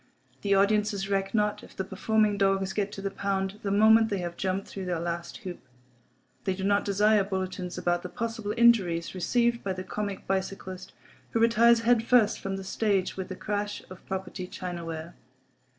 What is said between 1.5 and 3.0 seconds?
if the performing dogs get